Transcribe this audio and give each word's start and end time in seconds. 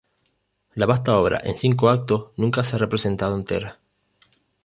La 0.73 0.87
vasta 0.87 1.15
obra 1.15 1.39
en 1.43 1.55
cinco 1.55 1.87
actos 1.89 2.29
nunca 2.35 2.63
se 2.63 2.75
ha 2.75 2.79
representado 2.79 3.35
entera. 3.35 3.79